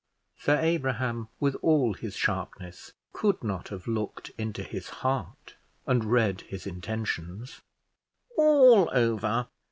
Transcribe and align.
Sir 0.39 0.57
Abraham, 0.59 1.27
with 1.39 1.55
all 1.61 1.93
his 1.93 2.15
sharpness, 2.15 2.93
could 3.13 3.43
not 3.43 3.67
have 3.67 3.85
looked 3.85 4.29
into 4.35 4.63
his 4.63 4.89
heart 5.05 5.53
and 5.85 6.05
read 6.11 6.41
his 6.41 6.65
intentions. 6.65 7.61
"All 8.35 8.89
over. 8.93 9.47